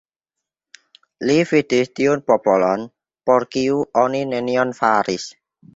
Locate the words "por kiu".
3.31-3.87